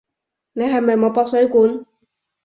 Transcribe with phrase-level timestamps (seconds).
[0.53, 1.85] 你係咪冇駁水管？